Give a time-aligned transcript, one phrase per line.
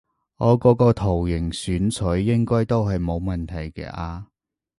[0.37, 4.25] 我嗰個圓形選取應該都係冇問題嘅啊